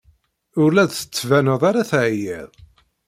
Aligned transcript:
Ur 0.61 0.69
la 0.71 0.85
d-tettbaneḍ 0.89 1.61
ara 1.69 1.89
teɛyiḍ. 1.89 2.49